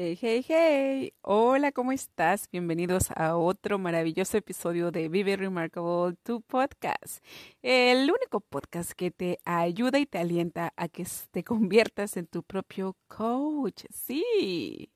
[0.00, 1.12] Hey, hey, hey.
[1.22, 2.48] Hola, ¿cómo estás?
[2.52, 7.20] Bienvenidos a otro maravilloso episodio de Vive Remarkable, tu podcast.
[7.62, 12.44] El único podcast que te ayuda y te alienta a que te conviertas en tu
[12.44, 13.86] propio coach.
[13.92, 14.92] Sí.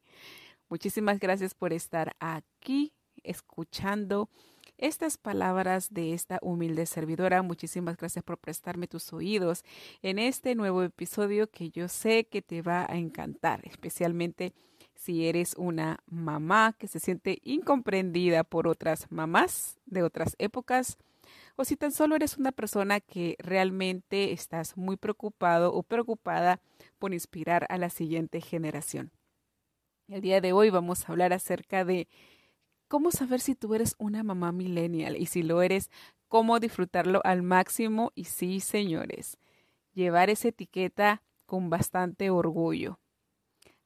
[0.68, 2.92] Muchísimas gracias por estar aquí
[3.24, 4.30] escuchando
[4.78, 7.42] estas palabras de esta humilde servidora.
[7.42, 9.64] Muchísimas gracias por prestarme tus oídos
[10.02, 14.52] en este nuevo episodio que yo sé que te va a encantar, especialmente
[14.94, 20.98] si eres una mamá que se siente incomprendida por otras mamás de otras épocas,
[21.56, 26.60] o si tan solo eres una persona que realmente estás muy preocupado o preocupada
[26.98, 29.10] por inspirar a la siguiente generación.
[30.08, 32.08] El día de hoy vamos a hablar acerca de
[32.88, 35.90] cómo saber si tú eres una mamá millennial y si lo eres,
[36.28, 39.38] cómo disfrutarlo al máximo y sí, señores,
[39.94, 42.98] llevar esa etiqueta con bastante orgullo.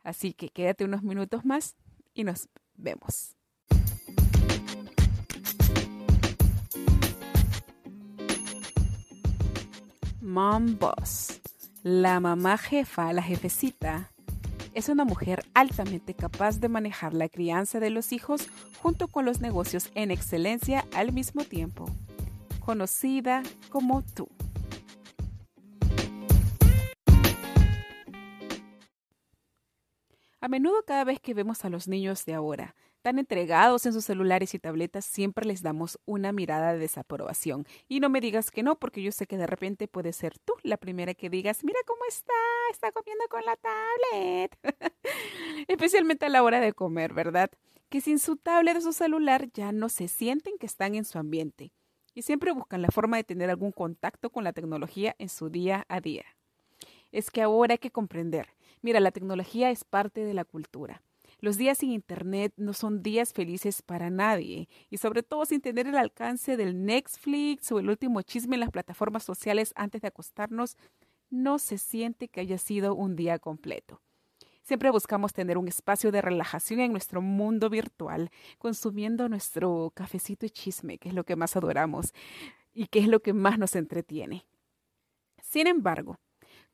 [0.07, 1.75] Así que quédate unos minutos más
[2.15, 3.35] y nos vemos.
[10.21, 11.41] Mom Boss.
[11.83, 14.13] La mamá jefa, la jefecita,
[14.75, 18.49] es una mujer altamente capaz de manejar la crianza de los hijos
[18.81, 21.87] junto con los negocios en excelencia al mismo tiempo,
[22.61, 24.29] conocida como tú.
[30.47, 34.05] A menudo cada vez que vemos a los niños de ahora, tan entregados en sus
[34.05, 37.67] celulares y tabletas, siempre les damos una mirada de desaprobación.
[37.89, 40.53] Y no me digas que no, porque yo sé que de repente puede ser tú
[40.63, 42.33] la primera que digas, mira cómo está,
[42.71, 44.57] está comiendo con la tablet.
[45.67, 47.51] Especialmente a la hora de comer, ¿verdad?
[47.89, 51.19] Que sin su tablet o su celular ya no se sienten que están en su
[51.19, 51.73] ambiente.
[52.15, 55.85] Y siempre buscan la forma de tener algún contacto con la tecnología en su día
[55.89, 56.25] a día.
[57.11, 58.56] Es que ahora hay que comprender
[58.87, 61.03] Mira, la tecnología es parte de la cultura.
[61.41, 65.89] Los días sin Internet no son días felices para nadie, y sobre todo sin tener
[65.89, 70.77] el alcance del Netflix o el último chisme en las plataformas sociales antes de acostarnos,
[71.31, 74.01] no se siente que haya sido un día completo.
[74.63, 80.51] Siempre buscamos tener un espacio de relajación en nuestro mundo virtual, consumiendo nuestro cafecito y
[80.51, 82.15] chisme, que es lo que más adoramos
[82.73, 84.47] y que es lo que más nos entretiene.
[85.43, 86.21] Sin embargo,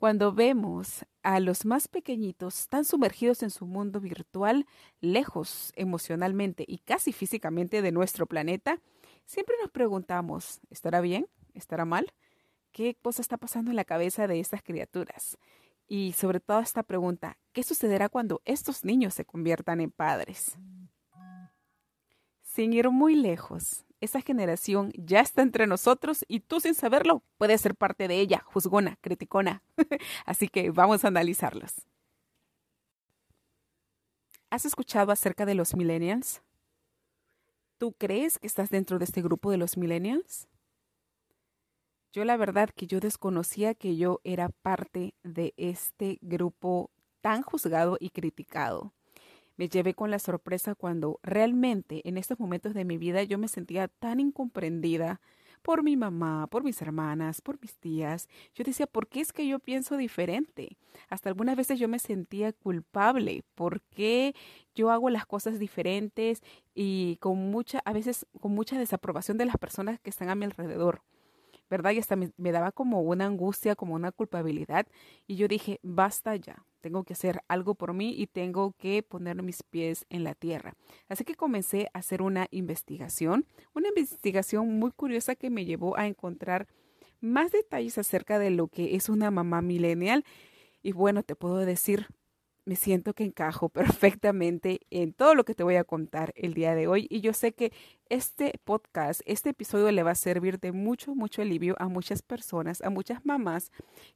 [0.02, 4.66] cuando vemos a los más pequeñitos tan sumergidos en su mundo virtual,
[5.00, 8.80] lejos emocionalmente y casi físicamente de nuestro planeta,
[9.26, 11.28] siempre nos preguntamos, ¿estará bien?
[11.54, 12.12] ¿Estará mal?
[12.72, 15.38] ¿Qué cosa está pasando en la cabeza de estas criaturas?
[15.86, 20.58] Y sobre todo esta pregunta, ¿qué sucederá cuando estos niños se conviertan en padres?
[22.42, 27.60] Sin ir muy lejos, esa generación ya está entre nosotros y tú sin saberlo puedes
[27.60, 29.62] ser parte de ella, juzgona, criticona.
[30.26, 31.86] Así que vamos a analizarlos.
[34.50, 36.42] ¿Has escuchado acerca de los millennials?
[37.78, 40.48] ¿Tú crees que estás dentro de este grupo de los millennials?
[42.12, 47.96] Yo la verdad que yo desconocía que yo era parte de este grupo tan juzgado
[48.00, 48.92] y criticado
[49.62, 53.46] me llevé con la sorpresa cuando realmente en estos momentos de mi vida yo me
[53.46, 55.20] sentía tan incomprendida
[55.62, 58.28] por mi mamá, por mis hermanas, por mis tías.
[58.56, 60.78] Yo decía, ¿por qué es que yo pienso diferente?
[61.08, 63.44] Hasta algunas veces yo me sentía culpable.
[63.54, 64.34] ¿Por qué
[64.74, 66.42] yo hago las cosas diferentes
[66.74, 70.44] y con mucha, a veces con mucha desaprobación de las personas que están a mi
[70.44, 71.02] alrededor?
[71.72, 71.92] ¿Verdad?
[71.92, 74.86] Y hasta me, daba como una angustia, como una culpabilidad.
[75.26, 79.42] Y yo dije, basta ya, tengo que hacer algo por mí y tengo que poner
[79.42, 80.74] mis pies en la tierra.
[81.08, 86.06] Así que comencé a hacer una investigación, una investigación muy curiosa que me llevó a
[86.06, 86.68] encontrar
[87.22, 90.26] más detalles acerca de lo que es una mamá millennial.
[90.82, 92.08] Y bueno, te puedo decir,
[92.64, 96.74] me siento que encajo perfectamente en todo lo que te voy a contar el día
[96.74, 97.72] de hoy y yo sé que
[98.08, 102.82] este podcast, este episodio le va a servir de mucho, mucho alivio a muchas personas,
[102.82, 103.70] a muchas mamás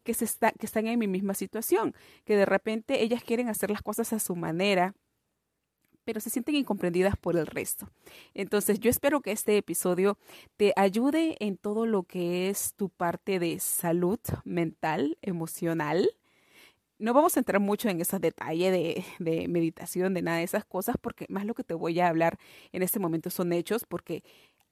[0.05, 0.27] que, se
[0.59, 1.95] que están en mi misma situación,
[2.25, 4.95] que de repente ellas quieren hacer las cosas a su manera,
[6.05, 7.91] pero se sienten incomprendidas por el resto.
[8.33, 10.19] Entonces, yo espero que este episodio
[10.57, 16.09] te ayude en todo lo que es tu parte de salud mental, emocional,
[16.99, 20.65] no vamos a entrar mucho en esos detalles de, de, meditación, de nada de esas
[20.65, 22.39] cosas, porque más lo que te voy a hablar
[22.73, 24.23] en este momento son hechos, porque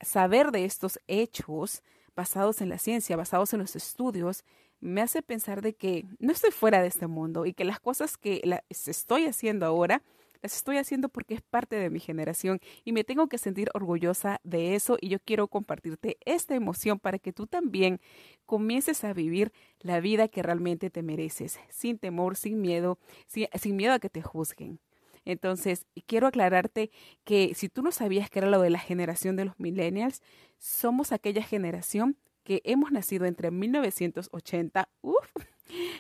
[0.01, 1.83] saber de estos hechos
[2.17, 4.45] basados en la ciencia, basados en los estudios,
[4.81, 8.17] me hace pensar de que no estoy fuera de este mundo y que las cosas
[8.17, 10.03] que estoy haciendo ahora
[10.45, 14.43] las estoy haciendo porque es parte de mi generación y me tengo que sentir orgullosa
[14.45, 17.99] de eso y yo quiero compartirte esta emoción para que tú también
[18.45, 23.95] comiences a vivir la vida que realmente te mereces, sin temor, sin miedo, sin, miedo
[23.95, 24.81] a que te juzguen.
[25.25, 26.91] Entonces, quiero aclararte
[27.25, 30.21] que si tú no sabías que era lo de la generación de los millennials,
[30.59, 34.91] somos aquella generación que hemos nacido entre 1980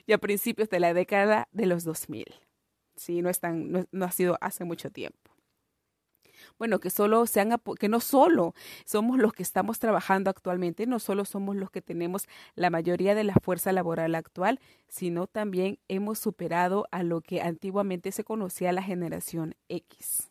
[0.06, 2.43] y a principios de la década de los 2000.
[2.96, 5.34] Sí, no, es no, no ha sido hace mucho tiempo
[6.58, 8.54] bueno, que solo sean, que no solo
[8.84, 13.24] somos los que estamos trabajando actualmente, no solo somos los que tenemos la mayoría de
[13.24, 18.82] la fuerza laboral actual, sino también hemos superado a lo que antiguamente se conocía la
[18.82, 20.30] generación X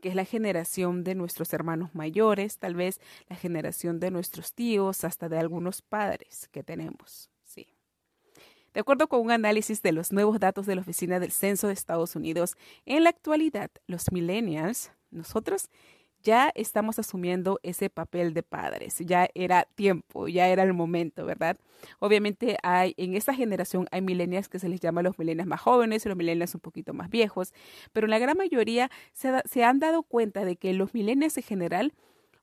[0.00, 5.04] que es la generación de nuestros hermanos mayores, tal vez la generación de nuestros tíos,
[5.04, 7.30] hasta de algunos padres que tenemos.
[8.76, 11.72] De acuerdo con un análisis de los nuevos datos de la Oficina del Censo de
[11.72, 15.70] Estados Unidos, en la actualidad los millennials nosotros
[16.22, 21.56] ya estamos asumiendo ese papel de padres, ya era tiempo, ya era el momento, ¿verdad?
[22.00, 26.04] Obviamente hay en esta generación hay millennials que se les llama los millennials más jóvenes
[26.04, 27.54] y los millennials un poquito más viejos,
[27.94, 31.94] pero la gran mayoría se, se han dado cuenta de que los millennials en general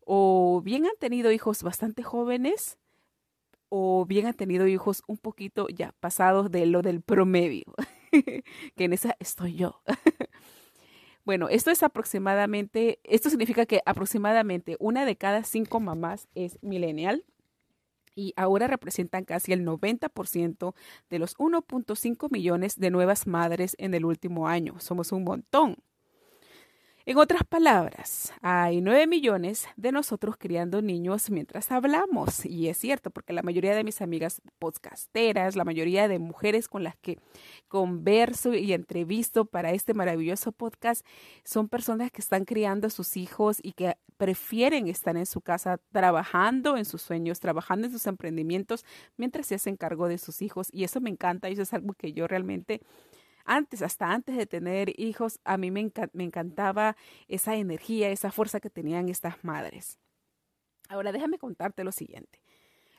[0.03, 2.80] o bien han tenido hijos bastante jóvenes
[3.75, 7.64] o bien han tenido hijos un poquito ya pasados de lo del promedio,
[8.12, 9.81] que en esa estoy yo.
[11.25, 17.24] Bueno, esto es aproximadamente, esto significa que aproximadamente una de cada cinco mamás es millennial
[18.14, 20.76] y ahora representan casi el 90%
[21.10, 24.81] de los 1.5 millones de nuevas madres en el último año.
[24.81, 25.78] Somos un montón.
[27.06, 32.46] En otras palabras, hay nueve millones de nosotros criando niños mientras hablamos.
[32.46, 36.86] Y es cierto, porque la mayoría de mis amigas podcasteras, la mayoría de mujeres con
[36.86, 37.20] las que
[37.68, 41.06] converso y entrevisto para este maravilloso podcast,
[41.44, 45.82] son personas que están criando a sus hijos y que prefieren estar en su casa
[45.92, 48.86] trabajando en sus sueños, trabajando en sus emprendimientos,
[49.18, 50.70] mientras se hacen cargo de sus hijos.
[50.72, 52.80] Y eso me encanta y eso es algo que yo realmente
[53.45, 56.95] antes, hasta antes de tener hijos, a mí me, me encantaba
[57.28, 60.00] esa energía, esa fuerza que tenían estas madres.
[60.90, 62.42] Ahora déjame contarte lo siguiente.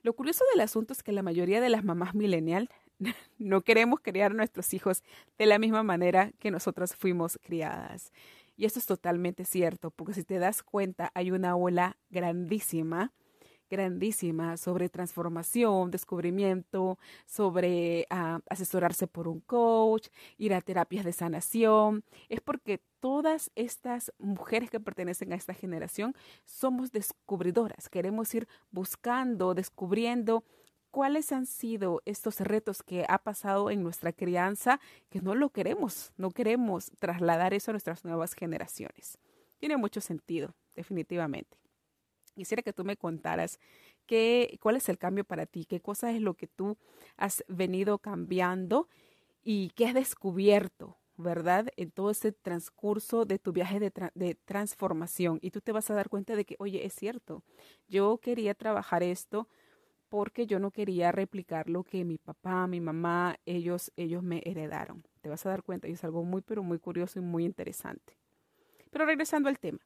[0.02, 2.68] Lo curioso del asunto es que la mayoría de las mamás millennial
[3.38, 5.02] no queremos criar a nuestros hijos
[5.38, 8.12] de la misma manera que nosotras fuimos criadas.
[8.56, 13.12] Y esto es totalmente cierto, porque si te das cuenta, hay una ola grandísima
[13.74, 22.04] grandísima sobre transformación, descubrimiento, sobre ah, asesorarse por un coach, ir a terapias de sanación.
[22.28, 27.88] Es porque todas estas mujeres que pertenecen a esta generación somos descubridoras.
[27.88, 30.44] Queremos ir buscando, descubriendo
[30.94, 34.78] cuáles han sido estos retos que ha pasado en nuestra crianza,
[35.10, 39.18] que no lo queremos, no queremos trasladar eso a nuestras nuevas generaciones.
[39.58, 41.63] Tiene mucho sentido, definitivamente.
[42.34, 43.60] Quisiera que tú me contaras
[44.06, 46.76] qué, cuál es el cambio para ti, qué cosa es lo que tú
[47.16, 48.88] has venido cambiando
[49.42, 51.68] y qué has descubierto, ¿verdad?
[51.76, 55.38] En todo ese transcurso de tu viaje de, de transformación.
[55.42, 57.42] Y tú te vas a dar cuenta de que, oye, es cierto,
[57.88, 59.48] yo quería trabajar esto
[60.08, 65.04] porque yo no quería replicar lo que mi papá, mi mamá, ellos, ellos me heredaron.
[65.20, 68.16] Te vas a dar cuenta y es algo muy, pero muy curioso y muy interesante.
[68.90, 69.80] Pero regresando al tema.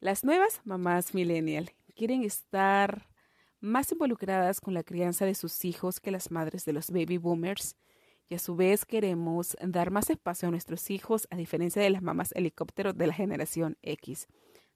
[0.00, 3.08] Las nuevas mamás millennial quieren estar
[3.60, 7.76] más involucradas con la crianza de sus hijos que las madres de los baby boomers
[8.28, 12.02] y a su vez queremos dar más espacio a nuestros hijos a diferencia de las
[12.02, 14.28] mamás helicóptero de la generación X.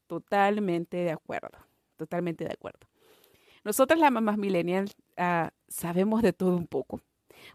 [0.07, 1.59] Totalmente de acuerdo,
[1.97, 2.89] totalmente de acuerdo.
[3.63, 7.03] Nosotras las mamás millennial ah, sabemos de todo un poco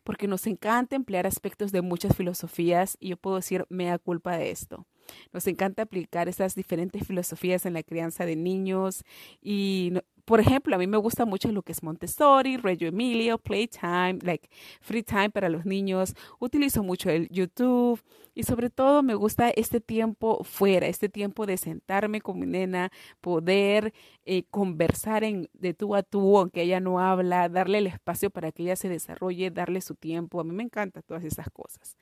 [0.03, 4.51] porque nos encanta emplear aspectos de muchas filosofías y yo puedo decir mea culpa de
[4.51, 4.85] esto.
[5.33, 9.03] Nos encanta aplicar esas diferentes filosofías en la crianza de niños
[9.41, 9.93] y
[10.25, 14.49] por ejemplo, a mí me gusta mucho lo que es Montessori, Reggio Emilio, Playtime, like
[14.81, 16.15] free time para los niños.
[16.39, 18.01] Utilizo mucho el YouTube
[18.33, 22.91] y sobre todo me gusta este tiempo fuera, este tiempo de sentarme con mi nena,
[23.21, 23.93] poder
[24.25, 28.51] eh, conversar en, de tú a tú, aunque ella no habla, darle el espacio para
[28.51, 30.39] que ella se desarrolle, darle su tiempo.
[30.39, 31.95] A mí me encantan todas esas cosas.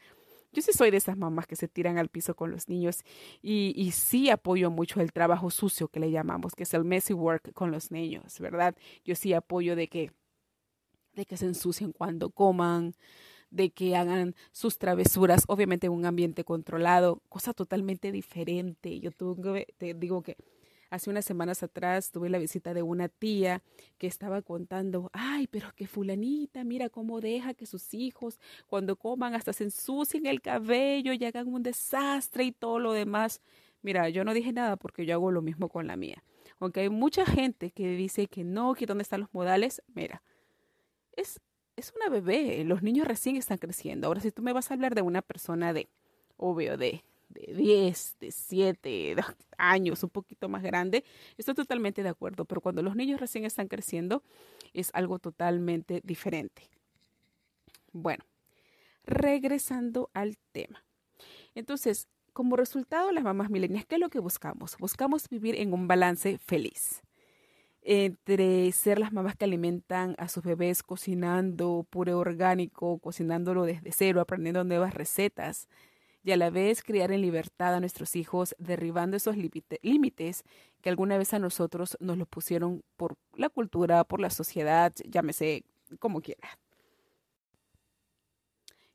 [0.53, 3.03] Yo sí soy de esas mamás que se tiran al piso con los niños
[3.41, 7.13] y, y sí apoyo mucho el trabajo sucio que le llamamos, que es el messy
[7.13, 8.75] work con los niños, ¿verdad?
[9.03, 10.11] Yo sí apoyo de que,
[11.15, 12.93] de que se ensucien cuando coman,
[13.49, 18.99] de que hagan sus travesuras, obviamente en un ambiente controlado, cosa totalmente diferente.
[18.99, 20.37] Yo tuve, te digo que
[20.93, 23.63] hace unas semanas atrás tuve la visita de una tía
[23.97, 29.33] que estaba contando, ay, pero que fulanita, mira cómo deja que sus hijos cuando coman
[29.33, 33.41] hasta se ensucien el cabello y hagan un desastre y todo lo demás.
[33.81, 36.23] Mira, yo no dije nada porque yo hago lo mismo con la mía.
[36.59, 40.21] Aunque hay mucha gente que dice que no, que dónde están los modales, mira,
[41.15, 41.41] es
[41.75, 44.07] es una bebé, los niños recién están creciendo.
[44.07, 45.89] Ahora, si tú me vas a hablar de una persona de,
[46.37, 49.15] obvio, de, de 10, de 7
[49.57, 51.03] años, un poquito más grande,
[51.37, 54.23] estoy totalmente de acuerdo, pero cuando los niños recién están creciendo
[54.73, 56.69] es algo totalmente diferente.
[57.91, 58.23] Bueno,
[59.05, 60.83] regresando al tema.
[61.55, 64.77] Entonces, como resultado, las mamás milenias, ¿qué es lo que buscamos?
[64.79, 67.03] Buscamos vivir en un balance feliz
[67.83, 74.21] entre ser las mamás que alimentan a sus bebés cocinando puré orgánico, cocinándolo desde cero,
[74.21, 75.67] aprendiendo nuevas recetas
[76.23, 80.43] y a la vez criar en libertad a nuestros hijos, derribando esos límites
[80.81, 85.65] que alguna vez a nosotros nos los pusieron por la cultura, por la sociedad, llámese
[85.99, 86.57] como quiera.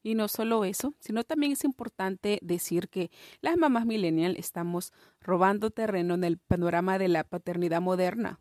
[0.03, 5.71] Y no solo eso, sino también es importante decir que las mamás millennial estamos robando
[5.71, 8.41] terreno en el panorama de la paternidad moderna.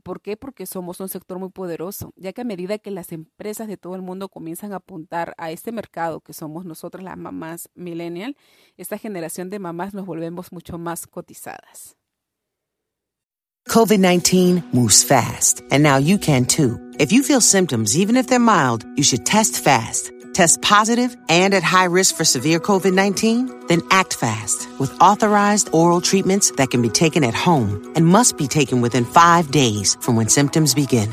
[0.00, 0.36] ¿Por qué?
[0.36, 3.94] Porque somos un sector muy poderoso, ya que a medida que las empresas de todo
[3.94, 8.36] el mundo comienzan a apuntar a este mercado que somos nosotros las mamás millennial,
[8.76, 11.96] esta generación de mamás nos volvemos mucho más cotizadas.
[13.68, 16.76] COVID-19 moves fast, and now you can too.
[16.98, 20.10] If you feel symptoms, even if they're mild, you should test fast.
[20.40, 23.66] Test positive and at high risk for severe COVID 19?
[23.66, 28.38] Then act fast with authorized oral treatments that can be taken at home and must
[28.38, 31.10] be taken within five days from when symptoms begin.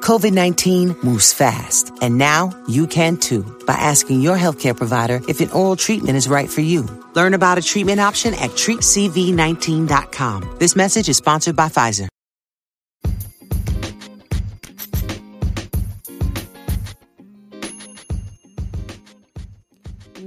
[0.00, 5.40] COVID 19 moves fast, and now you can too by asking your healthcare provider if
[5.40, 6.88] an oral treatment is right for you.
[7.12, 10.56] Learn about a treatment option at treatcv19.com.
[10.58, 12.08] This message is sponsored by Pfizer.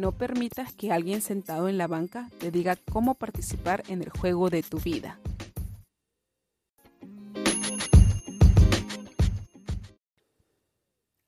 [0.04, 4.50] No permitas que alguien sentado en la banca te diga cómo participar en el juego
[4.50, 5.18] de tu vida.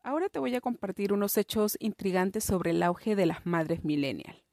[0.04, 4.44] Ahora te voy a compartir unos hechos intrigantes sobre el auge de las madres millennial.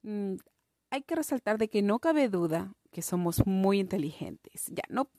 [0.00, 0.36] Mm,
[0.88, 4.68] hay que resaltar de que no cabe duda que somos muy inteligentes.
[4.68, 5.10] Ya, no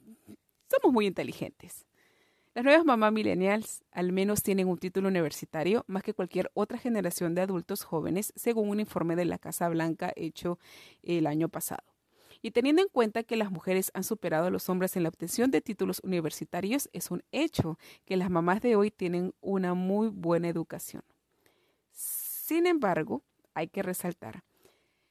[0.67, 1.86] somos muy inteligentes.
[2.58, 7.36] Las nuevas mamás millennials al menos tienen un título universitario más que cualquier otra generación
[7.36, 10.58] de adultos jóvenes, según un informe de la Casa Blanca hecho
[11.04, 11.84] el año pasado.
[12.42, 15.52] Y teniendo en cuenta que las mujeres han superado a los hombres en la obtención
[15.52, 20.48] de títulos universitarios, es un hecho que las mamás de hoy tienen una muy buena
[20.48, 21.04] educación.
[21.92, 23.22] Sin embargo,
[23.54, 24.44] hay que resaltar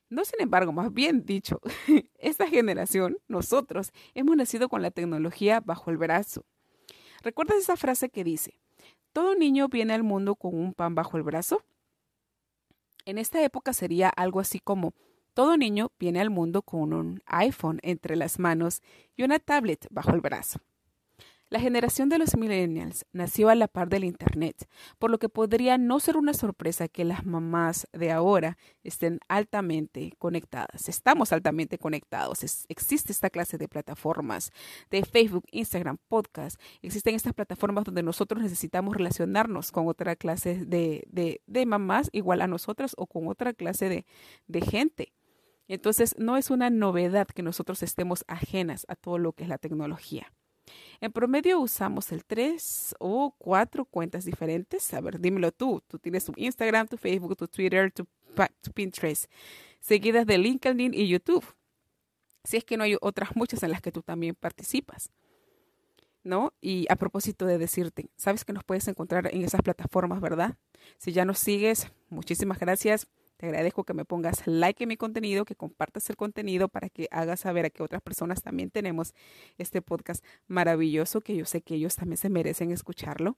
[0.08, 1.60] no sin embargo, más bien dicho,
[2.18, 6.44] esta generación, nosotros, hemos nacido con la tecnología bajo el brazo.
[7.26, 8.60] ¿Recuerdas esa frase que dice,
[9.12, 11.64] todo niño viene al mundo con un pan bajo el brazo?
[13.04, 14.94] En esta época sería algo así como,
[15.34, 18.80] todo niño viene al mundo con un iPhone entre las manos
[19.16, 20.60] y una tablet bajo el brazo.
[21.48, 25.78] La generación de los millennials nació a la par del Internet, por lo que podría
[25.78, 30.88] no ser una sorpresa que las mamás de ahora estén altamente conectadas.
[30.88, 32.42] Estamos altamente conectados.
[32.68, 34.50] existe esta clase de plataformas
[34.90, 36.60] de Facebook, Instagram, podcast.
[36.82, 42.92] Existen estas plataformas donde nosotros necesitamos relacionarnos con otra clase de, mamás igual a nosotras
[42.96, 44.04] o con otra clase de,
[44.48, 45.12] de gente.
[45.68, 49.58] Entonces, no es una novedad que nosotros estemos ajenas a todo lo que es la
[49.58, 50.32] tecnología.
[51.00, 54.92] En promedio usamos el tres o cuatro cuentas diferentes.
[54.94, 55.82] A ver, dímelo tú.
[55.86, 58.06] Tú tienes tu Instagram, tu Facebook, tu Twitter, tu,
[58.74, 59.30] Pinterest,
[59.80, 61.44] seguidas de LinkedIn y YouTube.
[62.44, 65.10] Si es que no hay otras muchas en las que tú también participas.
[66.22, 66.52] ¿No?
[66.60, 70.56] Y a propósito de decirte, sabes que nos puedes encontrar en esas plataformas, ¿verdad?
[70.98, 73.06] Si ya nos sigues, muchísimas gracias.
[73.36, 77.08] Te agradezco que me pongas like en mi contenido, que compartas el contenido para que
[77.10, 79.14] hagas saber a que otras personas también tenemos
[79.58, 83.36] este podcast maravilloso, que yo sé que ellos también se merecen escucharlo.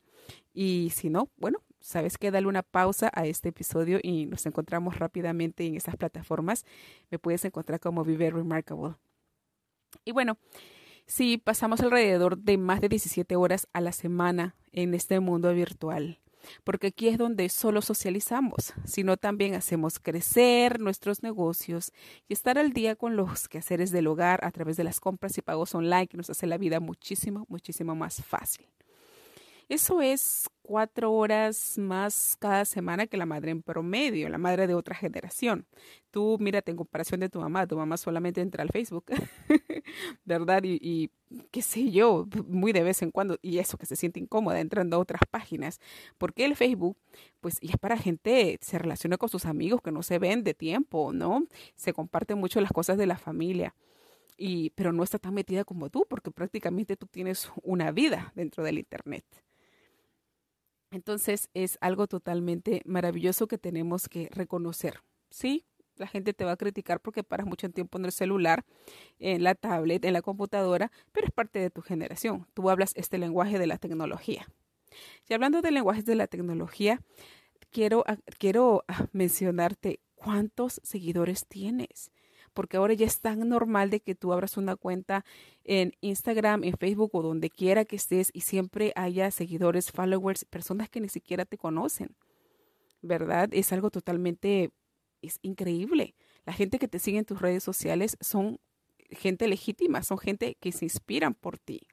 [0.55, 4.99] Y si no, bueno, sabes que dale una pausa a este episodio y nos encontramos
[4.99, 6.65] rápidamente en esas plataformas.
[7.11, 8.95] Me puedes encontrar como Vive Remarkable.
[10.05, 10.39] Y bueno,
[11.07, 16.21] si pasamos alrededor de más de 17 horas a la semana en este mundo virtual,
[16.65, 21.93] porque aquí es donde solo socializamos, sino también hacemos crecer nuestros negocios
[22.29, 25.43] y estar al día con los quehaceres del hogar a través de las compras y
[25.43, 28.67] pagos online que nos hace la vida muchísimo, muchísimo más fácil.
[29.69, 34.75] Eso es cuatro horas más cada semana que la madre en promedio, la madre de
[34.75, 35.67] otra generación.
[36.11, 39.07] Tú, mírate en comparación de tu mamá, tu mamá solamente entra al Facebook,
[40.27, 40.63] ¿verdad?
[40.65, 41.11] Y, y,
[41.51, 44.97] qué sé yo, muy de vez en cuando, y eso que se siente incómoda entrando
[44.97, 45.81] a otras páginas,
[46.19, 46.99] porque el Facebook,
[47.41, 50.53] pues, y es para gente, se relaciona con sus amigos que no se ven de
[50.53, 51.47] tiempo, ¿no?
[51.77, 53.75] Se comparten mucho las cosas de la familia.
[54.37, 58.63] Y, pero no está tan metida como tú, porque prácticamente tú tienes una vida dentro
[58.63, 59.25] del Internet.
[60.91, 65.03] Entonces es algo totalmente maravilloso que tenemos que reconocer.
[65.31, 65.67] Sí,
[65.97, 68.65] la gente te va a criticar porque paras mucho tiempo en el celular,
[69.19, 72.47] en la tablet, en la computadora, pero es parte de tu generación.
[72.55, 74.47] Tú hablas este lenguaje de la tecnología.
[75.29, 77.03] Y hablando del lenguaje de la tecnología,
[77.71, 78.05] quiero,
[78.39, 82.11] quiero ah, mencionarte cuántos seguidores tienes
[82.59, 85.25] porque ahora ya es tan normal de que tú abras una cuenta
[85.63, 90.91] en Instagram, en Facebook o donde quiera que estés y siempre haya seguidores, followers, personas
[90.91, 92.17] que ni siquiera te conocen.
[93.01, 93.49] ¿Verdad?
[93.53, 94.73] Es algo totalmente,
[95.23, 96.17] es increíble.
[96.47, 98.59] La gente que te sigue en tus redes sociales son
[99.13, 101.87] gente legítima, son gente que se inspiran por ti.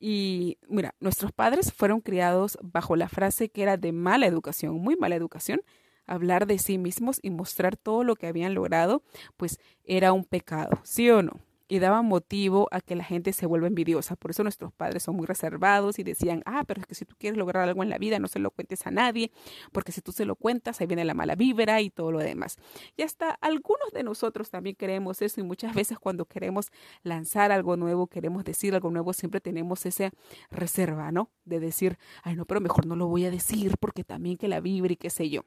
[0.00, 4.96] Y mira, nuestros padres fueron criados bajo la frase que era de mala educación, muy
[4.96, 5.60] mala educación,
[6.06, 9.02] hablar de sí mismos y mostrar todo lo que habían logrado,
[9.36, 11.40] pues era un pecado, ¿sí o no?
[11.66, 14.16] Y daba motivo a que la gente se vuelva envidiosa.
[14.16, 17.16] Por eso nuestros padres son muy reservados y decían, ah, pero es que si tú
[17.18, 19.32] quieres lograr algo en la vida, no se lo cuentes a nadie,
[19.72, 22.56] porque si tú se lo cuentas, ahí viene la mala vibra y todo lo demás.
[22.98, 26.70] Y hasta algunos de nosotros también queremos eso y muchas veces cuando queremos
[27.02, 30.10] lanzar algo nuevo, queremos decir algo nuevo, siempre tenemos esa
[30.50, 31.30] reserva, ¿no?
[31.46, 34.60] De decir, ay, no, pero mejor no lo voy a decir porque también que la
[34.60, 35.46] vibra y qué sé yo.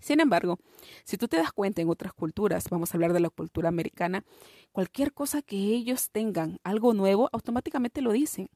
[0.00, 0.58] Sin embargo,
[1.04, 4.24] si tú te das cuenta en otras culturas, vamos a hablar de la cultura americana,
[4.72, 8.48] cualquier cosa que ellos tengan, algo nuevo, automáticamente lo dicen,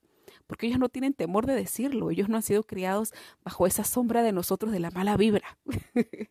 [0.46, 3.12] porque ellos no tienen temor de decirlo, ellos no han sido criados
[3.44, 5.58] bajo esa sombra de nosotros de la mala vibra.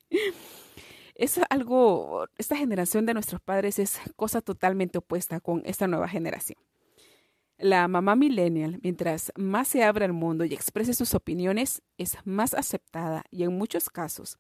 [1.15, 6.59] es algo, esta generación de nuestros padres es cosa totalmente opuesta con esta nueva generación.
[7.57, 12.53] La mamá millennial, mientras más se abra al mundo y exprese sus opiniones, es más
[12.53, 14.37] aceptada y en muchos casos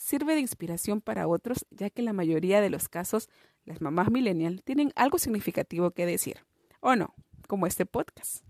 [0.00, 3.28] sirve de inspiración para otros, ya que en la mayoría de los casos
[3.66, 6.38] las mamás millennial tienen algo significativo que decir,
[6.80, 7.14] o no,
[7.46, 8.44] como este podcast.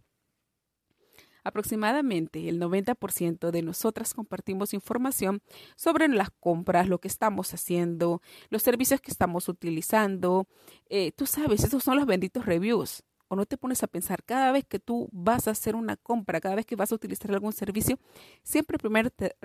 [1.43, 5.43] Aproximadamente el 90% de nosotras compartimos información
[5.75, 10.47] sobre las compras, lo que estamos haciendo, los servicios que estamos utilizando.
[10.89, 14.51] Eh, tú sabes, esos son los benditos reviews o no te pones a pensar, cada
[14.51, 17.53] vez que tú vas a hacer una compra, cada vez que vas a utilizar algún
[17.53, 17.97] servicio,
[18.43, 19.37] siempre primero te,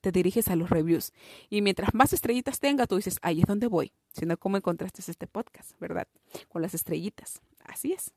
[0.00, 1.12] te diriges a los reviews.
[1.50, 3.92] Y mientras más estrellitas tenga, tú dices, ahí es donde voy.
[4.12, 6.06] Si no, ¿cómo encontraste este podcast, verdad?
[6.48, 7.42] Con las estrellitas.
[7.64, 8.12] Así es.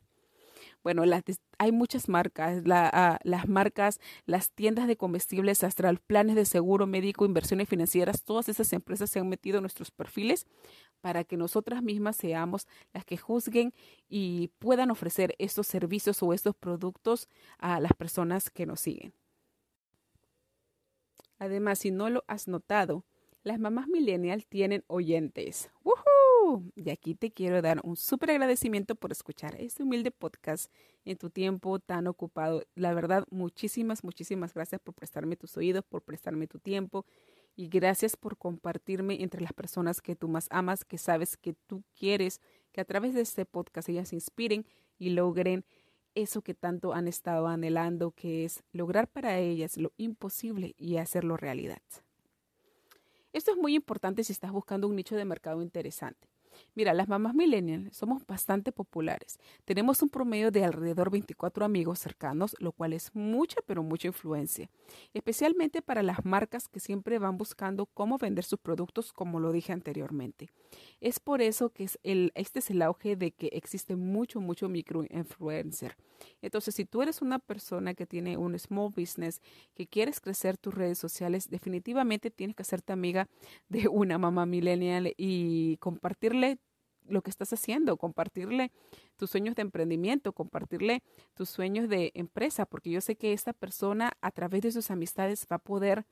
[0.84, 1.02] Bueno,
[1.58, 7.26] hay muchas marcas, ah, las marcas, las tiendas de comestibles, astral, planes de seguro médico,
[7.26, 10.46] inversiones financieras, todas esas empresas se han metido en nuestros perfiles
[11.06, 13.72] para que nosotras mismas seamos las que juzguen
[14.08, 19.12] y puedan ofrecer estos servicios o estos productos a las personas que nos siguen.
[21.38, 23.04] Además, si no lo has notado,
[23.44, 25.70] las mamás millennial tienen oyentes.
[26.74, 30.72] Y aquí te quiero dar un súper agradecimiento por escuchar este humilde podcast
[31.04, 32.64] en tu tiempo tan ocupado.
[32.74, 37.06] La verdad, muchísimas, muchísimas gracias por prestarme tus oídos, por prestarme tu tiempo
[37.56, 41.82] y gracias por compartirme entre las personas que tú más amas, que sabes que tú
[41.98, 42.40] quieres
[42.70, 44.66] que a través de este podcast ellas se inspiren
[44.98, 45.64] y logren
[46.14, 51.36] eso que tanto han estado anhelando, que es lograr para ellas lo imposible y hacerlo
[51.36, 51.82] realidad.
[53.32, 56.28] Esto es muy importante si estás buscando un nicho de mercado interesante.
[56.74, 59.38] Mira, las mamás millennials somos bastante populares.
[59.64, 64.70] Tenemos un promedio de alrededor 24 amigos cercanos, lo cual es mucha, pero mucha influencia.
[65.14, 69.72] Especialmente para las marcas que siempre van buscando cómo vender sus productos, como lo dije
[69.72, 70.50] anteriormente.
[71.00, 74.68] Es por eso que es el, este es el auge de que existe mucho, mucho
[74.68, 75.96] microinfluencer.
[76.42, 79.40] Entonces, si tú eres una persona que tiene un small business,
[79.74, 83.28] que quieres crecer tus redes sociales, definitivamente tienes que hacerte amiga
[83.68, 86.45] de una mamá millennial y compartirle
[87.08, 88.72] lo que estás haciendo, compartirle
[89.16, 91.02] tus sueños de emprendimiento, compartirle
[91.34, 95.46] tus sueños de empresa, porque yo sé que esta persona a través de sus amistades
[95.50, 96.06] va a poder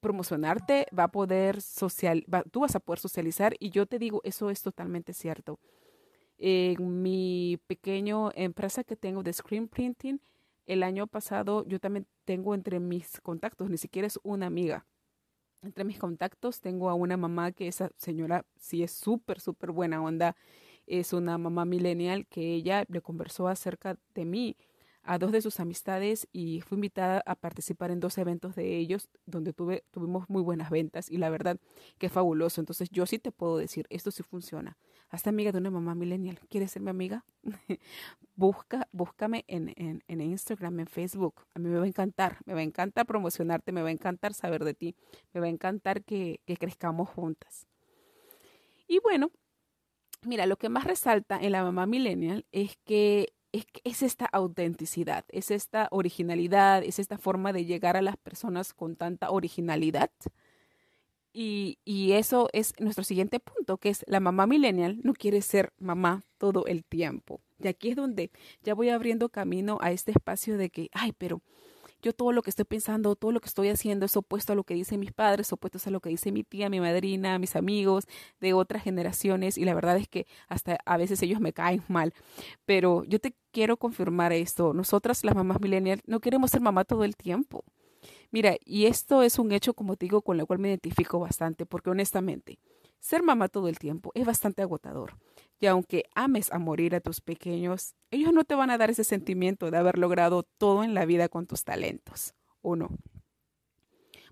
[0.00, 4.50] promocionarte, va a poder social, tú vas a poder socializar y yo te digo, eso
[4.50, 5.58] es totalmente cierto.
[6.38, 10.20] En mi pequeño empresa que tengo de screen printing,
[10.66, 14.86] el año pasado yo también tengo entre mis contactos, ni siquiera es una amiga,
[15.62, 20.02] entre mis contactos tengo a una mamá que esa señora sí es súper, súper buena
[20.02, 20.36] onda.
[20.86, 24.56] Es una mamá millennial que ella le conversó acerca de mí
[25.02, 29.08] a dos de sus amistades y fui invitada a participar en dos eventos de ellos
[29.24, 31.58] donde tuve, tuvimos muy buenas ventas y la verdad
[31.98, 32.60] que fabuloso.
[32.60, 34.76] Entonces yo sí te puedo decir, esto sí funciona.
[35.10, 37.24] Hasta amiga de una mamá millennial, ¿quieres ser mi amiga?
[38.36, 41.46] Busca, búscame en, en, en Instagram, en Facebook.
[41.54, 44.34] A mí me va a encantar, me va a encantar promocionarte, me va a encantar
[44.34, 44.94] saber de ti,
[45.32, 47.66] me va a encantar que, que crezcamos juntas.
[48.86, 49.30] Y bueno,
[50.22, 55.50] mira, lo que más resalta en la mamá millennial es que es, esta autenticidad, es
[55.50, 60.10] esta originalidad, es esta forma de llegar a las personas con tanta originalidad.
[61.40, 65.72] Y, y, eso es nuestro siguiente punto, que es la mamá millennial no quiere ser
[65.78, 67.40] mamá todo el tiempo.
[67.62, 68.32] Y aquí es donde
[68.64, 71.40] ya voy abriendo camino a este espacio de que, ay, pero
[72.02, 74.64] yo todo lo que estoy pensando, todo lo que estoy haciendo es opuesto a lo
[74.64, 78.08] que dicen mis padres, opuesto a lo que dice mi tía, mi madrina, mis amigos
[78.40, 82.14] de otras generaciones y la verdad es que hasta a veces ellos me caen mal.
[82.66, 87.04] Pero yo te quiero confirmar esto, nosotras las mamás millennials no queremos ser mamá todo
[87.04, 87.64] el tiempo.
[88.30, 91.64] Mira, y esto es un hecho, como te digo, con lo cual me identifico bastante,
[91.64, 92.58] porque honestamente,
[93.00, 95.16] ser mamá todo el tiempo es bastante agotador.
[95.60, 99.04] Y aunque ames a morir a tus pequeños, ellos no te van a dar ese
[99.04, 102.90] sentimiento de haber logrado todo en la vida con tus talentos, ¿o no?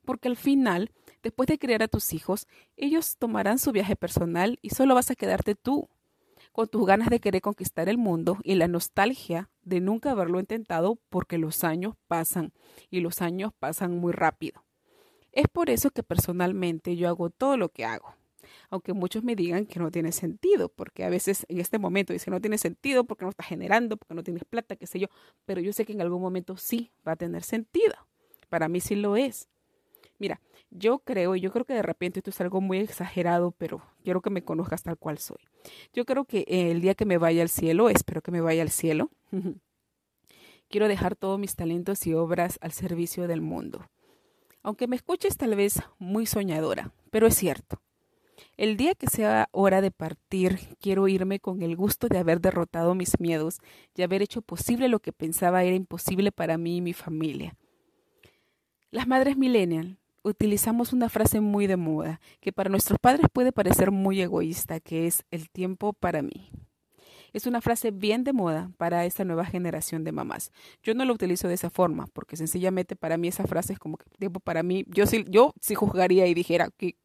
[0.04, 4.70] Porque al final, después de criar a tus hijos, ellos tomarán su viaje personal y
[4.70, 5.88] solo vas a quedarte tú,
[6.52, 10.98] con tus ganas de querer conquistar el mundo y la nostalgia de nunca haberlo intentado
[11.10, 12.52] porque los años pasan
[12.88, 14.64] y los años pasan muy rápido.
[15.32, 18.14] Es por eso que personalmente yo hago todo lo que hago
[18.70, 22.32] aunque muchos me digan que no tiene sentido, porque a veces en este momento dicen
[22.32, 25.08] no tiene sentido porque no está generando, porque no tienes plata, qué sé yo,
[25.44, 27.94] pero yo sé que en algún momento sí va a tener sentido.
[28.48, 29.48] Para mí sí lo es.
[30.18, 33.82] Mira, yo creo, y yo creo que de repente esto es algo muy exagerado, pero
[34.02, 35.38] quiero que me conozcas tal cual soy.
[35.92, 38.70] Yo creo que el día que me vaya al cielo, espero que me vaya al
[38.70, 39.10] cielo,
[40.68, 43.88] quiero dejar todos mis talentos y obras al servicio del mundo.
[44.62, 47.80] Aunque me escuches tal vez muy soñadora, pero es cierto.
[48.56, 52.94] El día que sea hora de partir, quiero irme con el gusto de haber derrotado
[52.94, 53.58] mis miedos
[53.94, 57.54] y haber hecho posible lo que pensaba era imposible para mí y mi familia.
[58.90, 59.98] Las madres millennial
[60.28, 65.06] utilizamos una frase muy de moda que para nuestros padres puede parecer muy egoísta, que
[65.06, 66.50] es el tiempo para mí.
[67.32, 70.52] Es una frase bien de moda para esta nueva generación de mamás.
[70.82, 73.98] Yo no lo utilizo de esa forma, porque sencillamente para mí esa frase es como
[73.98, 74.84] que tiempo para mí.
[74.88, 76.96] Yo sí, yo sí juzgaría y dijera que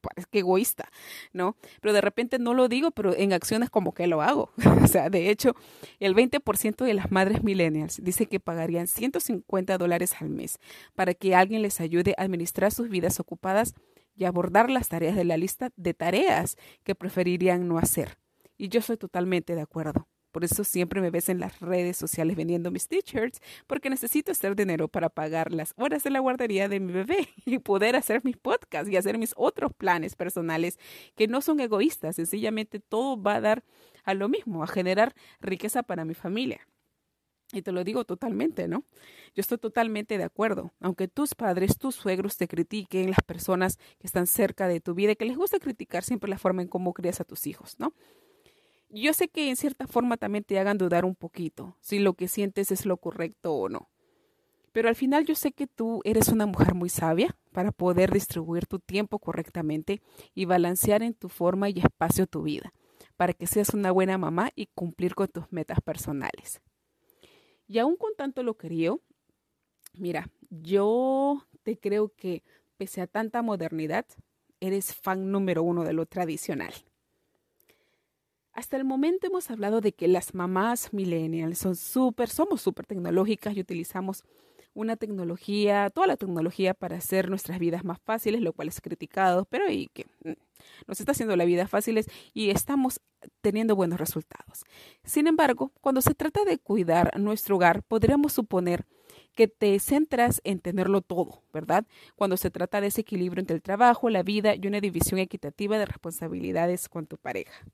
[0.00, 0.88] parece que egoísta,
[1.32, 1.56] ¿no?
[1.80, 4.50] Pero de repente no lo digo, pero en acciones como que lo hago.
[4.82, 5.54] o sea, de hecho,
[5.98, 10.58] el 20% de las madres millennials dice que pagarían 150 dólares al mes
[10.94, 13.74] para que alguien les ayude a administrar sus vidas ocupadas
[14.16, 18.18] y abordar las tareas de la lista de tareas que preferirían no hacer.
[18.58, 20.06] Y yo soy totalmente de acuerdo.
[20.30, 24.56] Por eso siempre me ves en las redes sociales vendiendo mis t-shirts, porque necesito hacer
[24.56, 28.36] dinero para pagar las horas de la guardería de mi bebé y poder hacer mis
[28.36, 30.78] podcasts y hacer mis otros planes personales
[31.16, 32.16] que no son egoístas.
[32.16, 33.64] Sencillamente todo va a dar
[34.04, 36.66] a lo mismo, a generar riqueza para mi familia.
[37.52, 38.84] Y te lo digo totalmente, ¿no?
[39.34, 40.72] Yo estoy totalmente de acuerdo.
[40.80, 45.16] Aunque tus padres, tus suegros te critiquen, las personas que están cerca de tu vida,
[45.16, 47.92] que les gusta criticar siempre la forma en cómo crías a tus hijos, ¿no?
[48.90, 52.28] Yo sé que en cierta forma también te hagan dudar un poquito si lo que
[52.28, 53.90] sientes es lo correcto o no.
[54.72, 58.66] Pero al final yo sé que tú eres una mujer muy sabia para poder distribuir
[58.66, 60.00] tu tiempo correctamente
[60.34, 62.72] y balancear en tu forma y espacio tu vida,
[63.16, 66.60] para que seas una buena mamá y cumplir con tus metas personales.
[67.66, 69.00] Y aún con tanto lo querío,
[69.94, 72.44] mira, yo te creo que
[72.76, 74.06] pese a tanta modernidad,
[74.60, 76.72] eres fan número uno de lo tradicional.
[78.52, 83.56] Hasta el momento hemos hablado de que las mamás millennials son súper, somos súper tecnológicas
[83.56, 84.24] y utilizamos
[84.74, 89.44] una tecnología, toda la tecnología para hacer nuestras vidas más fáciles, lo cual es criticado,
[89.44, 90.32] pero y que mm,
[90.86, 93.00] nos está haciendo la vida fáciles y estamos
[93.40, 94.64] teniendo buenos resultados.
[95.04, 98.86] Sin embargo, cuando se trata de cuidar nuestro hogar, podríamos suponer
[99.34, 101.86] que te centras en tenerlo todo, ¿verdad?
[102.16, 105.78] Cuando se trata de ese equilibrio entre el trabajo, la vida y una división equitativa
[105.78, 107.64] de responsabilidades con tu pareja.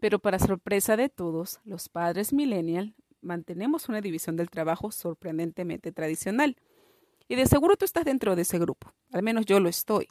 [0.00, 6.56] Pero para sorpresa de todos, los padres millennial mantenemos una división del trabajo sorprendentemente tradicional.
[7.26, 10.08] Y de seguro tú estás dentro de ese grupo, al menos yo lo estoy.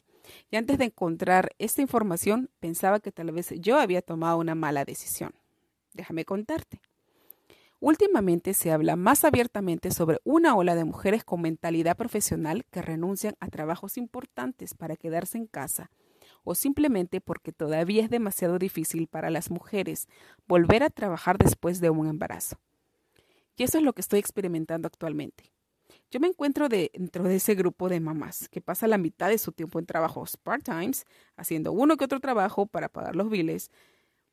[0.50, 4.84] Y antes de encontrar esta información, pensaba que tal vez yo había tomado una mala
[4.84, 5.32] decisión.
[5.92, 6.80] Déjame contarte.
[7.78, 13.34] Últimamente se habla más abiertamente sobre una ola de mujeres con mentalidad profesional que renuncian
[13.40, 15.90] a trabajos importantes para quedarse en casa
[16.44, 20.06] o simplemente porque todavía es demasiado difícil para las mujeres
[20.46, 22.56] volver a trabajar después de un embarazo.
[23.56, 25.52] Y eso es lo que estoy experimentando actualmente.
[26.10, 29.52] Yo me encuentro dentro de ese grupo de mamás que pasa la mitad de su
[29.52, 33.70] tiempo en trabajos part-times, haciendo uno que otro trabajo para pagar los biles,